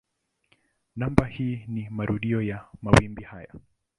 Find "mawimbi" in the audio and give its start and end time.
2.81-3.23